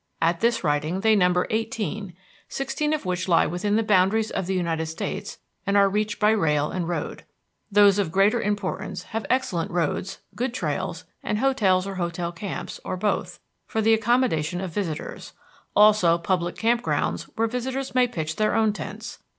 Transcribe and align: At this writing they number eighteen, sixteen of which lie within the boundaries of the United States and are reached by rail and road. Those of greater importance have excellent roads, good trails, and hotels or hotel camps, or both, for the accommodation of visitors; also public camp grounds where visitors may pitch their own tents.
At 0.19 0.39
this 0.39 0.63
writing 0.63 1.01
they 1.01 1.15
number 1.15 1.45
eighteen, 1.51 2.15
sixteen 2.49 2.91
of 2.91 3.05
which 3.05 3.27
lie 3.27 3.45
within 3.45 3.75
the 3.75 3.83
boundaries 3.83 4.31
of 4.31 4.47
the 4.47 4.55
United 4.55 4.87
States 4.87 5.37
and 5.63 5.77
are 5.77 5.87
reached 5.87 6.19
by 6.19 6.31
rail 6.31 6.71
and 6.71 6.87
road. 6.87 7.23
Those 7.71 7.99
of 7.99 8.11
greater 8.11 8.41
importance 8.41 9.03
have 9.13 9.27
excellent 9.29 9.69
roads, 9.69 10.17
good 10.33 10.55
trails, 10.55 11.03
and 11.21 11.37
hotels 11.37 11.85
or 11.85 11.97
hotel 12.01 12.31
camps, 12.31 12.79
or 12.83 12.97
both, 12.97 13.39
for 13.67 13.79
the 13.79 13.93
accommodation 13.93 14.59
of 14.59 14.71
visitors; 14.73 15.33
also 15.75 16.17
public 16.17 16.55
camp 16.55 16.81
grounds 16.81 17.25
where 17.35 17.47
visitors 17.47 17.93
may 17.93 18.07
pitch 18.07 18.37
their 18.37 18.55
own 18.55 18.73
tents. 18.73 19.19